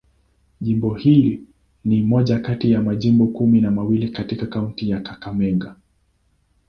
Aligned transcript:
Jimbo 0.61 0.93
hili 0.93 1.43
ni 1.85 2.01
moja 2.03 2.39
kati 2.39 2.71
ya 2.71 2.81
majimbo 2.81 3.27
kumi 3.27 3.61
na 3.61 3.71
mawili 3.71 4.09
katika 4.09 4.45
kaunti 4.45 4.89
ya 4.89 4.99
Kakamega. 4.99 5.75